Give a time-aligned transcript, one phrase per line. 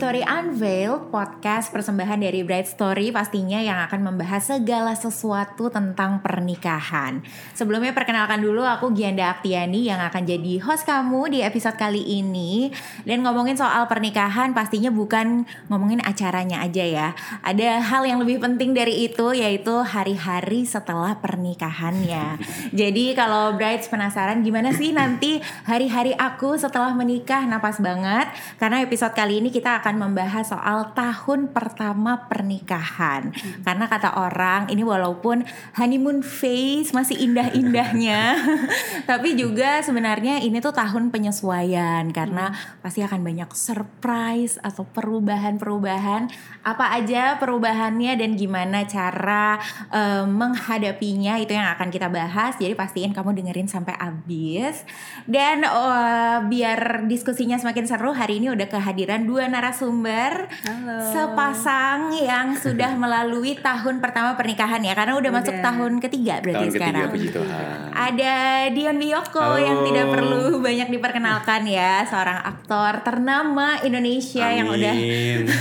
[0.00, 7.20] Story Unveiled, podcast persembahan dari Bright Story pastinya yang akan membahas segala sesuatu tentang pernikahan.
[7.52, 12.72] Sebelumnya perkenalkan dulu aku Gianda Aktiani yang akan jadi host kamu di episode kali ini.
[13.04, 17.08] Dan ngomongin soal pernikahan pastinya bukan ngomongin acaranya aja ya.
[17.44, 22.40] Ada hal yang lebih penting dari itu yaitu hari-hari setelah pernikahannya.
[22.80, 29.12] jadi kalau Bright penasaran gimana sih nanti hari-hari aku setelah menikah, napas banget karena episode
[29.12, 33.32] kali ini kita akan membahas soal tahun pertama pernikahan.
[33.32, 33.62] Hmm.
[33.66, 35.42] Karena kata orang ini walaupun
[35.78, 38.38] honeymoon phase masih indah-indahnya,
[39.10, 42.82] tapi juga sebenarnya ini tuh tahun penyesuaian karena hmm.
[42.84, 46.30] pasti akan banyak surprise atau perubahan-perubahan.
[46.62, 49.58] Apa aja perubahannya dan gimana cara
[49.90, 52.54] uh, menghadapinya itu yang akan kita bahas.
[52.60, 54.84] Jadi pastiin kamu dengerin sampai habis.
[55.24, 61.00] Dan uh, biar diskusinya semakin seru, hari ini udah kehadiran dua narasumber Halo.
[61.08, 65.40] sepasang yang sudah melalui tahun pertama pernikahan ya karena udah, udah.
[65.40, 67.08] masuk tahun ketiga berarti tahun sekarang.
[67.08, 67.64] Ketiga, puji Tuhan.
[67.96, 68.36] Ada
[68.76, 69.56] Dion Wiyoko Halo.
[69.56, 74.58] yang tidak perlu banyak diperkenalkan ya, seorang aktor ternama Indonesia Amin.
[74.60, 74.94] yang udah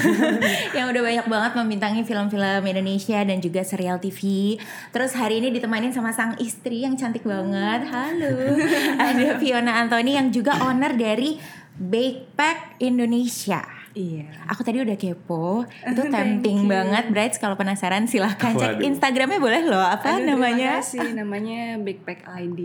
[0.78, 4.60] yang udah banyak banget membintangi film-film Indonesia dan juga serial TV.
[4.92, 7.88] Terus hari ini ditemanin sama sang istri yang cantik banget.
[7.88, 8.36] Halo.
[9.08, 11.40] Ada Fiona Anthony yang juga owner dari
[11.80, 13.79] Bakepack Indonesia.
[13.98, 14.30] Iya.
[14.50, 17.36] Aku tadi udah kepo, itu tempting banget, Bright.
[17.42, 18.86] Kalau penasaran silahkan cek Waduh.
[18.86, 19.82] Instagramnya boleh loh.
[19.82, 20.82] Apa Aduh, namanya?
[20.82, 22.60] Terima kasih, namanya Backpack ID.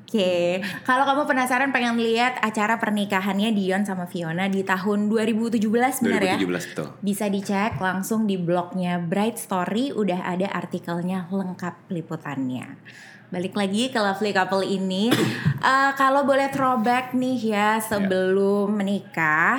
[0.00, 5.60] Oke, kalau kamu penasaran pengen lihat acara pernikahannya Dion sama Fiona di tahun 2017
[6.04, 6.36] benar ya?
[6.40, 6.88] 2017 betul.
[7.04, 12.80] Bisa dicek langsung di blognya Bright Story, udah ada artikelnya lengkap liputannya.
[13.32, 15.08] Balik lagi ke lovely couple ini,
[15.64, 19.56] uh, kalau boleh throwback nih ya sebelum menikah,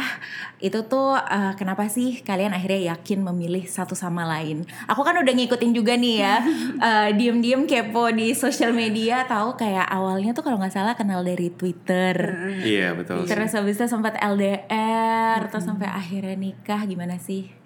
[0.61, 4.61] itu tuh uh, kenapa sih kalian akhirnya yakin memilih satu sama lain?
[4.85, 6.35] Aku kan udah ngikutin juga nih ya,
[6.77, 11.49] uh, diem-diem kepo di sosial media, tahu kayak awalnya tuh kalau nggak salah kenal dari
[11.49, 12.13] Twitter.
[12.61, 13.25] Iya betul.
[13.25, 17.62] Terus habis itu sempat LDR, terus sampai akhirnya nikah, gimana sih?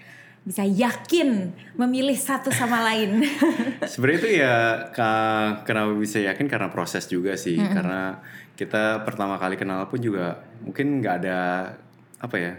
[0.47, 3.19] Bisa yakin memilih satu sama lain.
[3.91, 4.56] Sebenarnya itu ya
[5.68, 7.59] kenapa bisa yakin karena proses juga sih.
[7.59, 7.75] Mm -hmm.
[7.75, 8.02] Karena
[8.56, 11.40] kita pertama kali kenal pun juga mungkin nggak ada
[12.24, 12.53] apa ya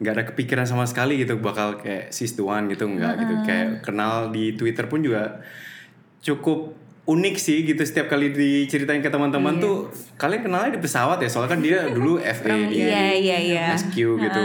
[0.00, 3.22] nggak ada kepikiran sama sekali gitu bakal kayak sis one gitu nggak mm -hmm.
[3.24, 5.40] gitu kayak kenal di Twitter pun juga
[6.20, 6.76] cukup
[7.10, 9.64] unik sih gitu setiap kali diceritain ke teman-teman yeah.
[9.66, 9.76] tuh
[10.14, 13.64] kalian kenalnya di pesawat ya soalnya kan dia dulu FA di iya, iya, iya.
[13.74, 14.42] SQ gitu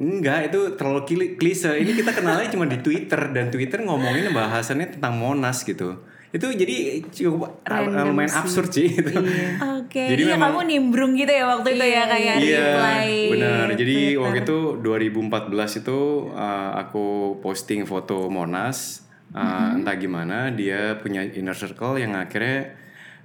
[0.00, 1.06] enggak itu terlalu
[1.38, 6.46] klise ini kita kenalnya cuma di Twitter dan Twitter ngomongin bahasannya tentang Monas gitu itu
[6.46, 8.38] jadi cukup Random lumayan sih.
[8.38, 9.10] absurd sih itu.
[9.18, 9.50] Iya.
[9.82, 10.06] Oke, okay.
[10.14, 13.10] Jadi iya, memang- kamu nimbrung gitu ya waktu itu ya kayak Iya, reply.
[13.34, 13.66] benar.
[13.74, 14.22] Jadi Twitter.
[14.22, 15.98] waktu itu 2014 itu
[16.30, 17.06] uh, aku
[17.42, 22.74] posting foto Monas, uh, entah gimana dia punya inner circle yang akhirnya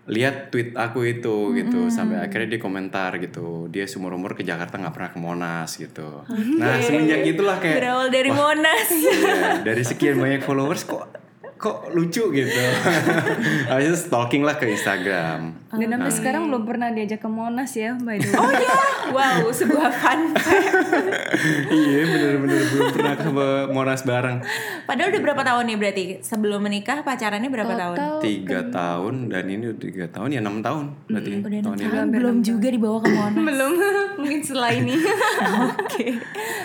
[0.06, 1.90] lihat tweet aku itu gitu.
[1.90, 6.22] Sampai akhirnya dia komentar gitu dia seumur umur ke Jakarta nggak pernah ke Monas gitu.
[6.62, 8.88] Nah semenjak itulah kayak berawal dari wah, Monas.
[8.94, 11.25] Iya, dari sekian banyak followers kok
[11.56, 12.52] kok lucu gitu.
[13.72, 15.56] Habis itu stalking lah ke Instagram.
[15.72, 18.40] Dan sampai sekarang belum pernah diajak ke Monas ya, by the way.
[18.40, 18.76] oh ya,
[19.12, 20.72] wow, sebuah fun fact.
[21.80, 23.30] iya bener-bener belum pernah ke
[23.72, 24.44] Monas bareng.
[24.84, 26.04] Padahal udah berapa tahun nih berarti?
[26.24, 27.96] Sebelum menikah pacarannya berapa tahun?
[27.96, 30.28] Total tiga tahun dan ini udah tiga tahun.
[30.36, 31.30] Ya enam tahun berarti.
[31.40, 31.88] Udah enam tahun ini.
[31.92, 32.08] tahun.
[32.12, 33.44] Belum juga dibawa ke Monas.
[33.52, 33.72] belum.
[34.20, 34.96] Mungkin setelah ini.
[35.76, 36.20] Oke.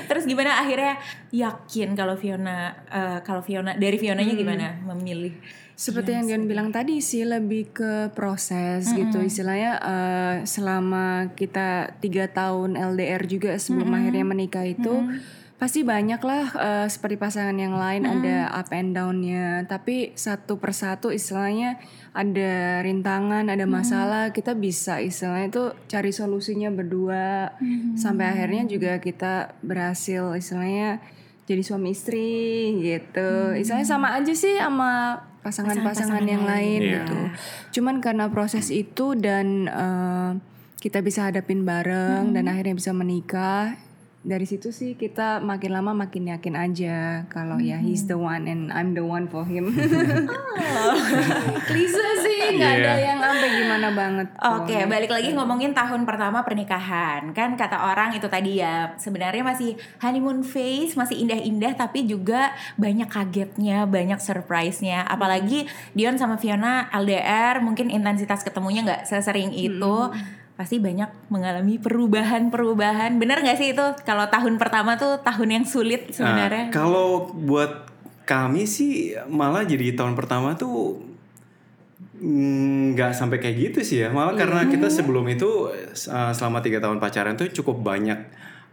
[0.06, 0.62] Terus gimana?
[0.62, 0.98] Akhirnya
[1.30, 5.34] yakin kalau Fiona eh, kalau Fiona dari Fionanya gimana memilih?
[5.80, 9.16] Seperti yang Dion bilang tadi sih lebih ke proses gitu.
[9.24, 15.08] Istilahnya eh, selama kita tiga tahun LDR juga sebelum akhirnya menikah itu
[15.56, 19.64] pasti banyak lah eh, seperti pasangan yang lain ada up and downnya.
[19.64, 21.80] Tapi satu persatu istilahnya
[22.12, 27.56] ada rintangan ada masalah kita bisa istilahnya itu cari solusinya berdua.
[27.96, 31.00] Sampai akhirnya juga kita berhasil istilahnya
[31.50, 32.30] jadi suami istri
[32.78, 36.92] gitu istilahnya sama aja sih sama pasangan-pasangan yang lain Iya.
[37.00, 37.18] gitu.
[37.80, 40.30] Cuman karena proses itu dan eh,
[40.80, 43.76] kita bisa hadapin bareng dan akhirnya bisa menikah.
[44.20, 48.68] Dari situ sih kita makin lama makin yakin aja kalau ya he's the one and
[48.68, 49.72] I'm the one for him.
[51.68, 53.06] Klise sih, nggak ada Iya.
[53.12, 54.28] yang sampai gimana banget.
[54.36, 57.32] Oke, balik lagi ngomongin tahun pertama pernikahan.
[57.32, 63.08] Kan kata orang itu tadi ya, sebenarnya masih honeymoon phase, masih indah-indah tapi juga banyak
[63.08, 65.00] kagetnya, banyak surprise-nya.
[65.08, 65.64] Apalagi
[65.96, 69.96] Dion sama Fiona LDR, mungkin intensitas ketemunya nggak sesering itu.
[70.60, 73.16] Pasti banyak mengalami perubahan-perubahan.
[73.16, 76.68] Bener nggak sih itu kalau tahun pertama tuh tahun yang sulit sebenarnya?
[76.68, 77.88] Nah, kalau buat
[78.28, 81.00] kami sih malah jadi tahun pertama tuh
[82.20, 84.12] mm, nggak sampai kayak gitu sih ya.
[84.12, 88.20] Malah karena kita sebelum itu uh, selama tiga tahun pacaran tuh cukup banyak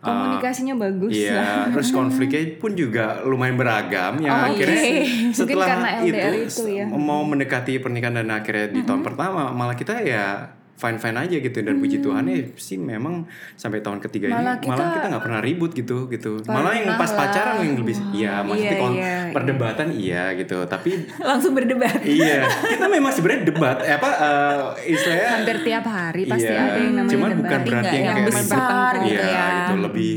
[0.03, 1.23] uh, Komunikasinya bagus lah.
[1.23, 5.31] Iya, terus konfliknya pun juga lumayan beragam yang Oh, akhirnya oke.
[5.31, 6.85] setelah karena LDR itu, itu ya.
[6.91, 11.57] mau mendekati pernikahan dan akhirnya di tahun pertama malah kita ya fine fine aja gitu
[11.57, 15.23] dan puji Tuhan ya sih memang sampai tahun ketiga Malah ini malah kita- kita nggak
[15.23, 17.17] pernah ribut gitu gitu malah yang pas lah.
[17.19, 19.33] pacaran yang lebih iya maksudnya Iya, kon- iya, iya.
[19.33, 20.91] perdebatan iya gitu tapi
[21.27, 21.97] Langsung berdebat.
[21.99, 24.57] iya kita memang sebenarnya debat eh, apa eh,
[24.87, 27.41] istilahnya Hampir tiap hari pasti Iya, ada yang namanya cuman debat.
[27.41, 28.61] bukan berarti yang yang kayak besar
[28.93, 29.01] ribut.
[29.03, 29.45] gitu Iya, ya.
[29.59, 30.13] itu lebih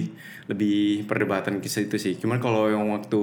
[0.47, 2.15] lebih perdebatan kisah itu sih.
[2.17, 3.23] Cuman kalau yang waktu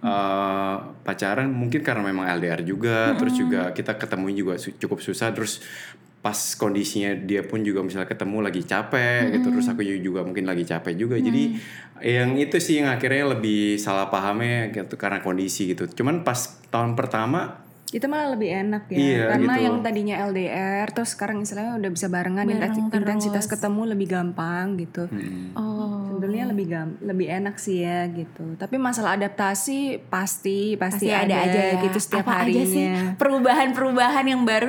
[0.00, 5.30] uh, pacaran mungkin karena memang LDR juga, terus juga kita ketemu juga su- cukup susah,
[5.30, 5.58] terus
[6.28, 10.60] pas kondisinya dia pun juga misalnya ketemu lagi capek gitu, terus aku juga mungkin lagi
[10.62, 11.16] capek juga.
[11.16, 11.56] Jadi
[11.98, 15.88] yang itu sih yang akhirnya lebih salah pahamnya gitu karena kondisi gitu.
[15.88, 16.36] Cuman pas
[16.68, 18.98] tahun pertama Itu malah lebih enak ya.
[19.00, 19.64] Iya, Karena gitu.
[19.64, 23.00] yang tadinya LDR terus sekarang istilahnya udah bisa barengan Bareng intensi- terus.
[23.00, 25.08] intensitas ketemu lebih gampang gitu.
[25.56, 26.12] Oh.
[26.12, 28.60] Sebenarnya lebih gam lebih enak sih ya gitu.
[28.60, 31.80] Tapi masalah adaptasi pasti pasti, Pasti ada, aja ya.
[31.80, 33.16] gitu setiap Apa aja sih harinya.
[33.16, 34.68] perubahan-perubahan yang baru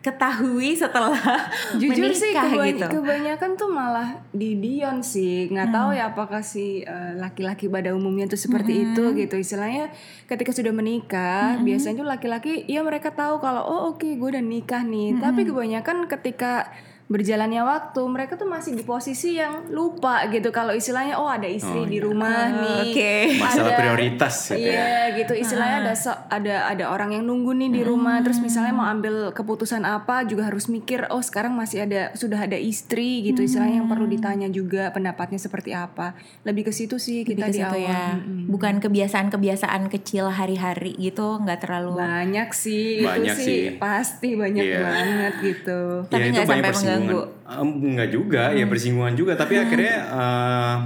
[0.00, 1.12] diketahui setelah
[1.80, 2.86] Jujur sih menikah kebany- gitu.
[2.88, 5.52] kebanyakan tuh malah di Dion sih.
[5.52, 9.36] Nggak tahu ya apakah si eh, laki-laki pada umumnya tuh seperti itu gitu.
[9.36, 9.92] Istilahnya
[10.24, 14.80] ketika sudah menikah biasanya tuh laki-laki ya mereka tahu kalau oh oke gue udah nikah
[14.80, 15.20] nih.
[15.20, 16.72] Tapi kebanyakan ketika
[17.10, 21.82] berjalannya waktu mereka tuh masih di posisi yang lupa gitu kalau istilahnya oh ada istri
[21.84, 23.14] di rumah nih Oke.
[23.36, 24.70] masalah Ada- prioritas gitu ya.
[24.70, 28.70] Iya gitu istilahnya ada so- ada ada orang yang nunggu nih di rumah terus misalnya
[28.70, 33.42] mau ambil keputusan apa juga harus mikir oh sekarang masih ada sudah ada istri gitu
[33.42, 37.50] istilahnya yang perlu ditanya juga pendapatnya seperti apa lebih ke situ sih Lebih kita ke
[37.50, 38.04] di situ awal ya.
[38.14, 38.46] Mm-mm.
[38.48, 41.96] Bukan kebiasaan-kebiasaan kecil hari-hari gitu, nggak terlalu.
[41.96, 43.58] banyak sih Banyak itu sih.
[43.66, 44.78] sih pasti banyak Iya.
[44.80, 46.70] banget gitu Tapi Ya, itu nggak sampai.
[47.00, 47.24] Mengganggu.
[47.50, 49.32] Em, enggak juga, ya bersinggungan juga.
[49.34, 50.76] Tapi akhirnya eh,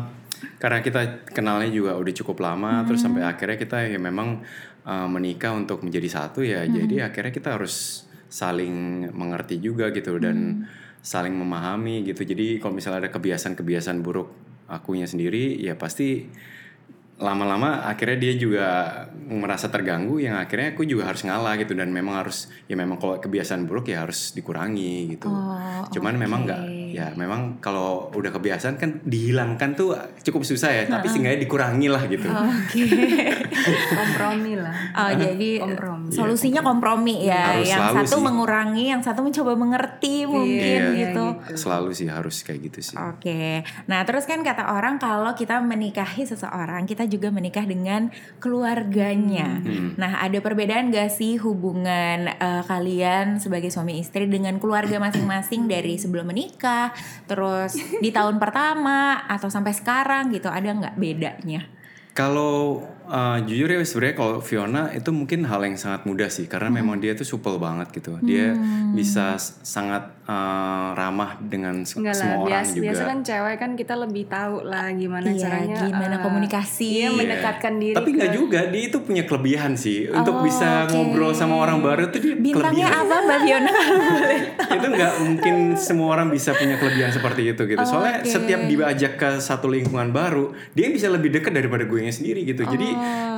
[0.63, 4.41] karena kita kenalnya juga udah cukup lama, terus sampai akhirnya kita ya memang
[4.87, 6.63] eh, menikah untuk menjadi satu ya.
[6.65, 10.67] Jadi akhirnya kita harus saling mengerti juga gitu dan
[11.05, 12.25] saling memahami gitu.
[12.25, 14.33] Jadi kalau misalnya ada kebiasaan-kebiasaan buruk
[14.67, 16.27] akunya sendiri, ya pasti
[17.15, 18.67] lama-lama akhirnya dia juga
[19.25, 23.17] merasa terganggu yang akhirnya aku juga harus ngalah gitu dan memang harus ya memang kalau
[23.17, 25.31] kebiasaan buruk ya harus dikurangi gitu.
[25.31, 30.83] Oh, Cuman memang nggak ya memang kalau udah kebiasaan kan dihilangkan tuh cukup susah ya,
[30.87, 32.27] tapi seenggaknya dikurangi lah gitu.
[32.27, 32.83] Oke.
[33.99, 36.11] kompromi lah Oh, jadi Kompromi.
[36.11, 37.59] solusinya kompromi ya.
[37.59, 38.23] Harus yang selalu satu sih.
[38.23, 41.25] mengurangi, yang satu mencoba mengerti mungkin Iya, gitu.
[41.57, 42.97] Selalu sih harus kayak gitu sih.
[42.99, 49.61] Oke, nah terus kan kata orang kalau kita menikahi seseorang, kita juga menikah dengan keluarganya.
[49.61, 49.97] Hmm.
[49.97, 55.97] Nah ada perbedaan gak sih hubungan eh, kalian sebagai suami istri dengan keluarga masing-masing dari
[56.01, 56.91] sebelum menikah,
[57.29, 61.67] terus di tahun pertama atau sampai sekarang gitu, ada nggak bedanya?
[62.15, 66.67] Kalau uh, jujur ya sebenarnya kalau Fiona itu mungkin hal yang sangat mudah sih karena
[66.67, 66.79] Hmm.
[66.79, 68.17] memang dia tuh supel banget gitu.
[68.21, 68.57] Dia
[68.91, 72.85] bisa s- sangat uh, ramah dengan se- Enggak lah, semua orang biasa, juga.
[72.87, 76.89] biasa kan cewek kan kita lebih tahu lah gimana Iya, caranya gimana eh, komunikasi.
[76.91, 77.09] Iya, Iya.
[77.13, 80.93] mendekatkan diri Tapi ke- nggak juga, dia itu punya kelebihan sih untuk Oh, bisa oke.
[80.93, 83.05] ngobrol sama orang baru tuh dia Bintangnya kelebihan.
[83.05, 83.73] apa Mbak Fiona?
[84.77, 87.83] itu nggak mungkin semua orang bisa punya kelebihan seperti itu gitu.
[87.83, 88.31] Soalnya Oke.
[88.31, 92.65] setiap diajak ke satu lingkungan baru, dia bisa lebih dekat daripada gue sendiri gitu.
[92.65, 92.94] Jadi Oh.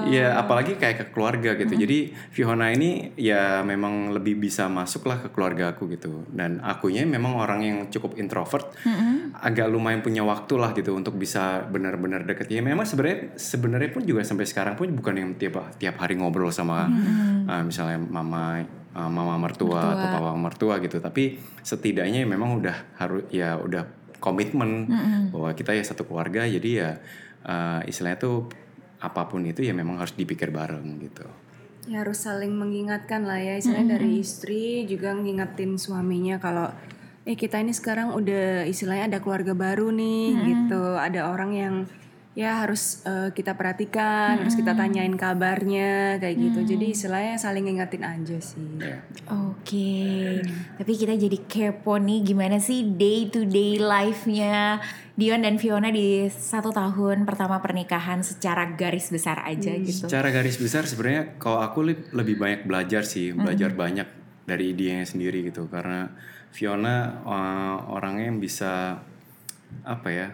[0.06, 1.74] Ya apalagi kayak ke keluarga gitu.
[1.74, 6.24] Jadi Fiona ini ya memang lebih bisa masuk lah ke keluarga aku gitu.
[6.30, 8.70] Dan akunya memang orang yang cukup introvert,
[9.36, 12.48] agak lumayan punya waktu lah gitu untuk bisa benar-benar deket.
[12.52, 16.52] Ya memang sebenarnya sebenarnya pun juga sampai sekarang pun bukan yang tiap tiap hari ngobrol
[16.54, 16.86] sama
[17.48, 18.62] uh, misalnya mama
[18.94, 21.02] uh, mama mertua, atau papa mertua gitu.
[21.02, 24.88] Tapi setidaknya memang udah harus ya udah komitmen
[25.30, 26.48] bahwa kita ya satu keluarga.
[26.48, 26.98] Jadi ya
[27.46, 28.48] uh, istilahnya tuh
[29.00, 31.26] apa pun itu ya memang harus dipikir bareng gitu.
[31.86, 36.66] Ya harus saling mengingatkan lah ya, istilahnya dari istri juga ngingetin suaminya kalau
[37.26, 41.74] eh kita ini sekarang udah istilahnya ada keluarga baru nih gitu, ada orang yang
[42.36, 46.76] ya harus eh, kita perhatikan, harus kita tanyain kabarnya kayak gitu.
[46.76, 48.76] Jadi istilahnya saling ngingetin aja sih.
[48.76, 49.00] Ya.
[49.32, 50.44] Oke,
[50.76, 54.84] tapi kita jadi kepo nih gimana sih day to day life-nya
[55.16, 60.04] Dion dan Fiona di satu tahun pertama pernikahan secara garis besar aja gitu.
[60.04, 64.04] Secara garis besar sebenarnya kalau aku lebih banyak belajar sih, belajar banyak
[64.44, 66.12] dari idenya sendiri gitu karena
[66.52, 69.00] Fiona uh, orangnya yang bisa
[69.88, 70.28] apa ya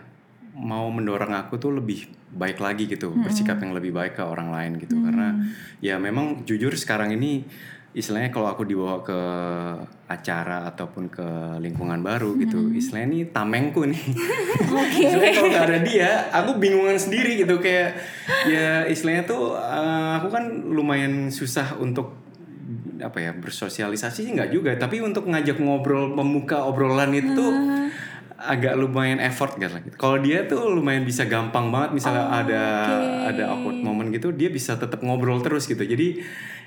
[0.52, 4.72] mau mendorong aku tuh lebih baik lagi gitu bersikap yang lebih baik ke orang lain
[4.80, 5.00] gitu.
[5.00, 5.36] Karena
[5.80, 7.44] ya memang jujur sekarang ini
[7.92, 9.20] istilahnya kalau aku dibawa ke
[10.08, 11.28] acara ataupun ke
[11.60, 14.00] lingkungan baru gitu istilahnya ini tamengku nih.
[15.04, 17.60] Istilahnya kalau nggak ada dia aku bingungan sendiri gitu.
[17.60, 18.00] Kayak
[18.48, 22.16] ya istilahnya tuh uh, aku kan lumayan susah untuk
[23.02, 24.72] apa ya bersosialisasi sih nggak juga.
[24.76, 27.52] Tapi untuk ngajak ngobrol membuka obrolan itu tuh
[28.42, 29.70] agak lumayan effort gitu.
[29.94, 32.62] Kalau dia tuh lumayan bisa gampang banget misalnya ada
[33.30, 35.80] ada awkward moment gitu dia bisa tetap ngobrol terus gitu.
[35.80, 36.18] Jadi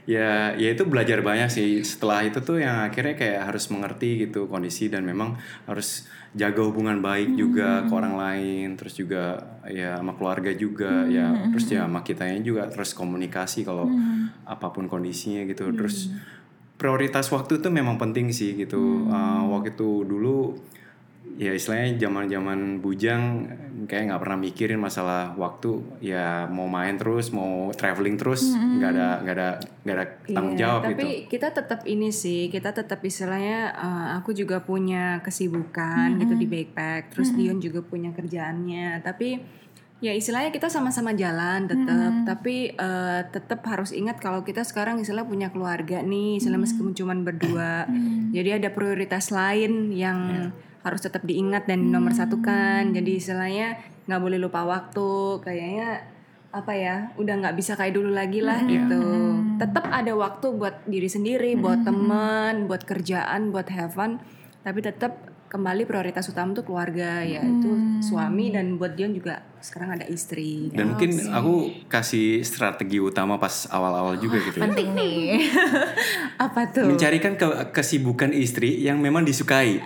[0.05, 1.83] ya ya itu belajar banyak sih.
[1.83, 5.35] Setelah itu tuh yang akhirnya kayak harus mengerti gitu kondisi dan memang
[5.67, 9.39] harus jaga hubungan baik juga ke orang lain, terus juga
[9.71, 13.87] ya sama keluarga juga ya, terus ya sama kitanya juga terus komunikasi kalau
[14.43, 15.71] apa pun kondisinya gitu.
[15.71, 16.11] Terus
[16.75, 19.07] prioritas waktu itu memang penting sih gitu.
[19.07, 20.59] Uh, waktu itu dulu
[21.35, 23.23] ya istilahnya zaman zaman bujang
[23.85, 25.83] kayak nggak pernah mikirin masalah waktu.
[25.99, 29.49] Ya mau main terus mau traveling terus nggak ada nggak ada
[29.83, 31.07] nggak ada tanggung Iya, jawab tapi gitu.
[31.35, 37.13] kita tetap ini sih, kita tetap istilahnya uh, aku juga punya kesibukan gitu di backpack,
[37.13, 39.37] terus Dion juga punya kerjaannya, tapi
[40.03, 45.27] ya istilahnya kita sama-sama jalan tetap, tapi uh, tetap harus ingat kalau kita sekarang istilah
[45.27, 47.85] punya keluarga nih, istilah meskipun cuman berdua,
[48.31, 50.51] jadi ada prioritas lain yang
[50.85, 56.05] harus tetap diingat dan nomor satu kan, jadi istilahnya nggak boleh lupa waktu, kayaknya
[56.53, 59.01] apa ya udah nggak bisa kayak dulu lagi lah gitu.
[59.59, 64.21] Tetap ada waktu buat diri sendiri buat teman buat kerjaan buat have fun.
[64.61, 67.69] Tapi tetap kembali prioritas utama tuh keluarga yaitu
[68.01, 71.53] suami dan buat Dion juga sekarang ada istri dan mungkin aku
[71.85, 74.67] kasih strategi utama pas awal-awal juga gitu ya.
[74.67, 75.41] Penting nih.
[76.45, 76.85] Apa tuh?
[76.85, 79.79] mencarikan ke- kesibukan istri yang memang disukai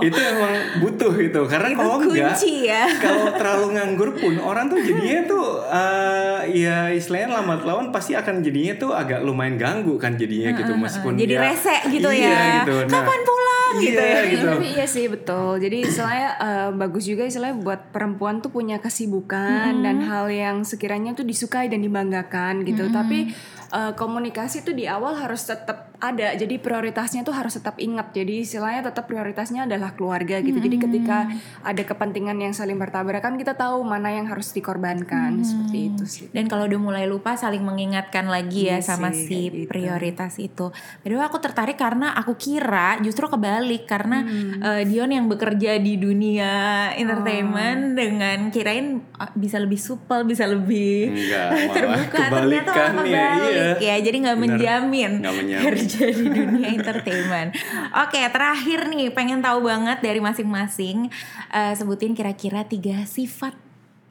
[0.00, 2.84] itu emang butuh gitu karena kalau enggak kunci ya.
[3.04, 8.38] kalau terlalu nganggur pun orang tuh jadinya tuh eh, ya istilahnya lambat laun pasti akan
[8.38, 12.44] jadinya tuh agak lumayan ganggu kan jadinya gitu meskipun Jadi dia- rese gitu iya, ya.
[12.62, 12.74] gitu.
[12.86, 14.20] Kapan pulang iya, gitu ya.
[14.26, 14.46] gitu.
[14.48, 19.84] tapi iya sih betul jadi istilahnya eh, bagus juga istilahnya buat perempuan tuh punya kesibukan
[19.84, 23.30] dan hal yang sekiranya tuh disukai dan dibanggakan gitu tapi
[23.70, 28.42] eh, komunikasi tuh di awal harus tetap ada jadi prioritasnya tuh harus tetap ingat jadi
[28.42, 31.30] istilahnya tetap prioritasnya adalah keluarga gitu jadi ketika
[31.62, 36.46] ada kepentingan yang saling bertabrakan kita tahu mana yang harus dikorbankan seperti itu sih Dan
[36.46, 39.68] kalau udah mulai lupa saling mengingatkan lagi ya Iya sama sih, si gitu.
[39.68, 40.74] prioritas itu.
[40.98, 44.58] Padahal aku tertarik karena aku kira justru kebalik karena Hmm.
[44.58, 46.50] eh, Dion yang bekerja di dunia
[46.88, 46.98] Oh.
[46.98, 52.16] entertainment dengan kirain ah, bisa lebih supel, bisa lebih Enggak, malah terbuka.
[52.16, 53.92] Ternyata malah kebalikannya, kebalik iya.
[53.92, 53.96] ya.
[54.00, 55.74] Jadi nggak menjamin Nggak menjamin.
[55.92, 57.50] kerja di dunia entertainment.
[57.92, 61.12] Oke, terakhir nih pengen tahu banget dari masing-masing
[61.52, 63.52] eh, sebutin kira-kira tiga sifat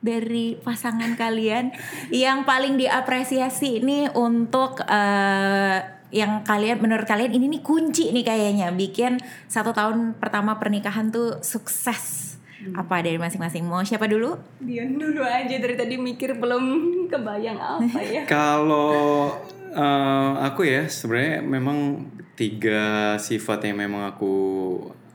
[0.02, 1.74] dari pasangan kalian
[2.10, 5.78] yang paling diapresiasi ini untuk eh,
[6.12, 11.42] yang kalian menurut kalian ini nih kunci nih kayaknya bikin satu tahun pertama pernikahan tuh
[11.42, 12.30] sukses.
[12.78, 13.66] Apa dari masing-masing?
[13.66, 14.38] Mau siapa dulu?
[14.62, 16.64] Dion dulu aja dari tadi mikir belum
[17.10, 18.22] kebayang apa ya.
[18.38, 19.34] Kalau
[19.72, 24.34] eh, aku ya sebenarnya memang tiga sifat yang memang aku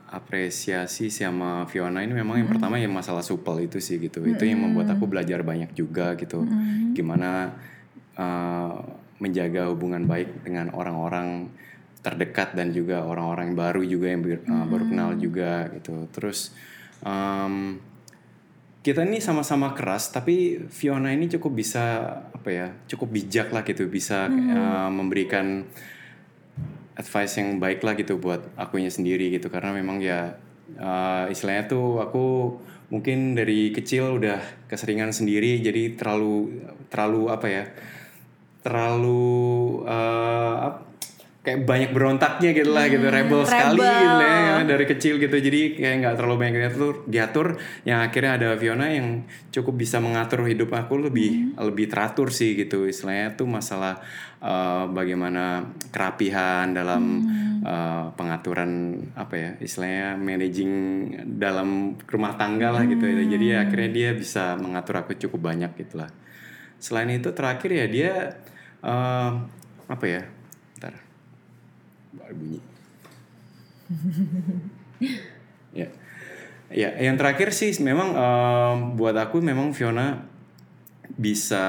[0.07, 4.23] apresiasi sama Fiona ini memang yang pertama yang masalah supel itu sih gitu.
[4.23, 6.47] Itu yang membuat aku belajar banyak juga gitu.
[6.95, 7.53] Gimana
[8.17, 8.75] eh,
[9.17, 11.49] menjaga hubungan baik dengan orang-orang
[12.05, 16.07] terdekat dan juga orang-orang baru juga yang eh, baru kenal juga gitu.
[16.15, 16.55] Terus
[17.03, 17.77] em,
[18.85, 21.83] kita ini sama-sama keras tapi Fiona ini cukup bisa
[22.31, 25.67] apa ya cukup bijak lah gitu bisa uh, memberikan
[26.97, 29.53] advice yang baik lah gitu buat akunya sendiri gitu.
[29.53, 30.33] Karena memang ya
[30.81, 32.25] uh, istilahnya tuh aku
[32.89, 37.65] mungkin dari kecil udah keseringan sendiri jadi terlalu terlalu apa ya
[38.63, 40.79] terlalu uh,
[41.47, 43.07] kayak banyak berontaknya gitu lah gitu.
[43.07, 44.03] Rebel sekali rebel.
[44.03, 45.35] gitu ya dari kecil gitu.
[45.39, 47.47] Jadi kayak nggak terlalu banyak diatur diatur.
[47.87, 49.23] Yang akhirnya ada Fiona yang
[49.55, 52.83] cukup bisa mengatur hidup aku lebih lebih teratur sih gitu.
[52.83, 54.03] Istilahnya tuh masalah
[54.43, 57.23] uh, bagaimana kerapihan dalam
[57.63, 60.73] uh, pengaturan apa ya istilahnya managing
[61.39, 63.07] dalam rumah tangga lah gitu.
[63.07, 63.23] Ya.
[63.23, 66.11] jadi akhirnya dia bisa mengatur aku cukup banyak gitu lah.
[66.75, 68.11] Selain itu terakhir ya dia
[68.83, 69.31] uh,
[69.87, 70.27] apa ya
[72.33, 72.59] bunyi.
[75.71, 75.87] Ya.
[76.67, 80.27] Ya yang terakhir sih memang em, buat aku memang Fiona
[81.15, 81.63] bisa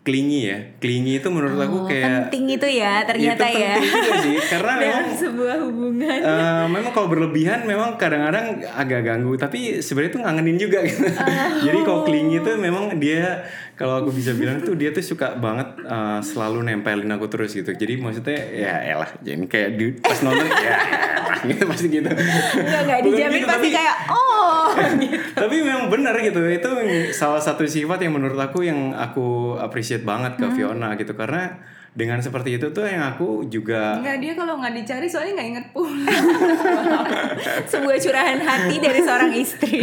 [0.00, 0.58] clingy ya.
[0.76, 3.74] Clingy itu menurut aku Oh, kayak penting itu ya ternyata itu ya.
[3.76, 6.18] juga sih karena memang sebuah hubungan.
[6.18, 11.04] eh, memang kalau berlebihan memang kadang-kadang agak ganggu tapi sebenarnya itu ngangenin juga gitu.
[11.66, 15.68] Jadi kalau clingy itu memang dia kalau aku bisa bilang tuh dia tuh suka banget
[15.80, 17.68] eh, selalu nempelin aku terus gitu.
[17.70, 22.08] Jadi maksudnya ya elah jadi kayak di, pas nonton ya elah, gitu pasti gitu.
[22.08, 24.68] Bukan dijamin gitu, pasti tapi- kayak oh.
[25.40, 26.70] tapi memang benar gitu itu
[27.10, 29.56] salah satu sifat yang menurut aku yang aku
[29.90, 31.58] appreciate banget ke Fiona gitu karena
[31.90, 35.66] dengan seperti itu tuh yang aku juga Enggak dia kalau nggak dicari soalnya nggak inget
[35.74, 36.06] pulang.
[37.74, 39.82] sebuah curahan hati dari seorang istri.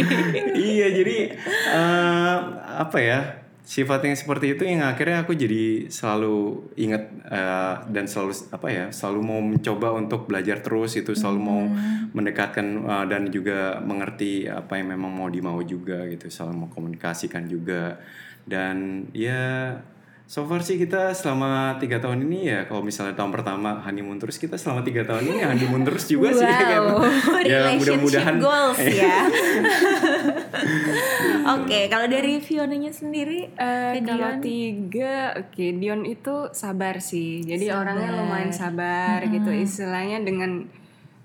[0.56, 1.36] iya jadi
[1.76, 2.36] eh,
[2.80, 3.20] apa ya
[3.60, 8.84] sifat yang seperti itu yang akhirnya aku jadi selalu ingat eh, dan selalu apa ya
[8.88, 11.60] selalu mau mencoba untuk belajar terus itu selalu mau
[12.16, 17.44] mendekatkan eh, dan juga mengerti apa yang memang mau dimau juga gitu selalu mau komunikasikan
[17.44, 18.00] juga
[18.48, 19.76] dan ya
[20.28, 24.36] so far sih kita selama tiga tahun ini ya kalau misalnya tahun pertama honeymoon terus
[24.36, 27.00] kita selama tiga tahun ini honeymoon terus juga sih kayak Wow,
[27.48, 29.16] ya relationship mudah-mudahan goals ya.
[31.48, 34.44] Oke, kalau dari Fionanya sendiri, Eh, ke kalau Dion?
[34.44, 37.40] tiga, oke Dion itu sabar sih.
[37.40, 38.20] Jadi orangnya Sabar.
[38.20, 39.48] lumayan sabar gitu.
[39.48, 40.68] Istilahnya dengan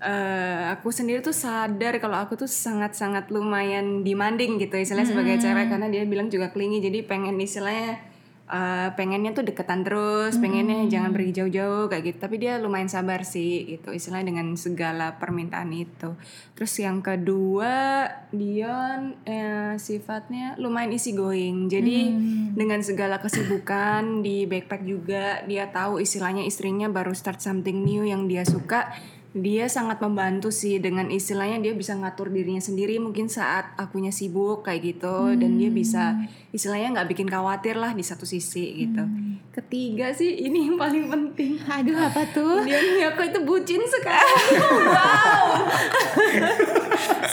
[0.00, 4.76] eh, aku sendiri tuh sadar kalau aku tuh sangat-sangat lumayan demanding gitu.
[4.76, 6.80] Istilahnya sebagai cewek karena dia bilang juga clingy.
[6.80, 8.00] Jadi pengen istilahnya
[8.48, 12.18] eh, pengennya tuh deketan terus, pengennya jangan pergi jauh-jauh kayak gitu.
[12.20, 13.92] Tapi dia lumayan sabar sih gitu.
[13.92, 16.16] Istilahnya dengan segala permintaan itu.
[16.54, 21.72] Terus yang kedua Dion eh, sifatnya lumayan easy going.
[21.72, 22.12] Jadi
[22.52, 28.28] dengan segala kesibukan di backpack juga dia tahu istilahnya istrinya baru start something new yang
[28.28, 28.92] dia suka.
[29.34, 34.62] Dia sangat membantu sih dengan istilahnya dia bisa ngatur dirinya sendiri mungkin saat akunya sibuk
[34.62, 36.14] kayak gitu dan dia bisa
[36.54, 39.02] istilahnya nggak bikin khawatir lah di satu sisi gitu.
[39.50, 41.58] Ketiga sih ini yang paling penting.
[41.66, 42.62] Aduh apa tuh?
[42.62, 44.54] Dia Miyako itu bucin sekali.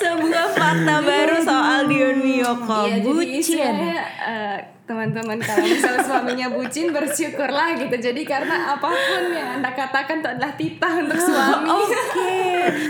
[0.02, 2.90] Sebuah fakta baru soal Dion Miyoko.
[2.90, 3.38] Iya, jadi Bucin.
[3.38, 4.58] istilahnya eh,
[4.92, 7.96] teman-teman kalau misalnya suaminya bucin bersyukurlah gitu.
[7.96, 11.68] Jadi karena apa pun yang anda katakan itu adalah titah untuk suami.
[11.72, 12.36] Oke.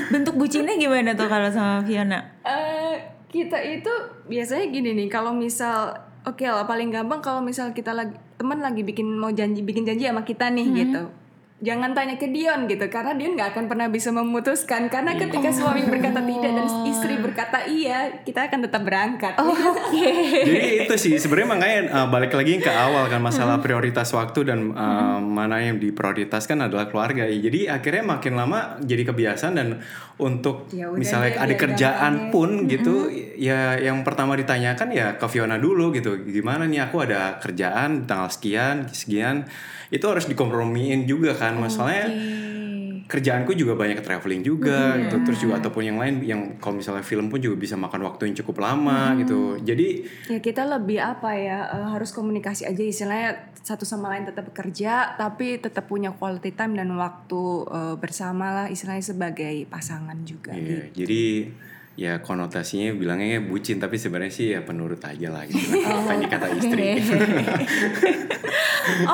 [0.09, 2.19] Bentuk bucinnya gimana tuh kalau sama Fiona?
[2.41, 2.97] Eh,
[3.29, 3.93] kita itu
[4.25, 5.93] biasanya gini nih kalau misal
[6.25, 10.09] oke lah paling gampang kalau misal kita lagi teman lagi bikin mau janji bikin janji
[10.09, 11.20] sama kita nih gitu
[11.61, 14.89] jangan tanya ke Dion gitu karena Dion nggak akan pernah bisa memutuskan.
[14.89, 19.37] Karena ketika suami berkata tidak dan istri berkata iya kita akan tetap berangkat.
[19.41, 20.11] Oke.
[20.41, 24.73] Jadi itu sih sebenarnya makanya uh, balik lagi ke awal kan masalah prioritas waktu dan
[24.73, 27.29] uh, mana yang diprioritaskan adalah keluarga.
[27.29, 29.85] Jadi akhirnya makin lama jadi kebiasaan dan
[30.17, 33.09] untuk Ya udah misalnya ada kerjaan pun gitu
[33.41, 36.21] ya yang pertama ditanyakan ya ke Fiona dulu gitu.
[36.21, 39.49] Gimana nih aku ada kerjaan tanggal sekian sekian.
[39.89, 41.57] Itu harus dikompromiin juga kan.
[41.57, 42.05] Masalahnya
[43.09, 45.25] kerjaanku juga banyak traveling juga gitu.
[45.25, 48.35] Terus juga ataupun yang lain yang kalau misalnya film pun juga bisa makan waktu yang
[48.45, 49.57] cukup lama gitu.
[49.57, 52.83] Jadi ya kita lebih apa ya eh, harus komunikasi aja.
[52.85, 58.53] Istilahnya satu sama lain tetap bekerja tapi tetap punya quality time dan waktu eh, bersama
[58.53, 61.53] lah istilahnya sebagai pasangan juga Iya, jadi
[61.99, 65.83] ya konotasinya bilangnya bucin tapi sebenarnya sih ya penurut aja lah gitu.
[65.83, 66.97] Apa yang dikata istri.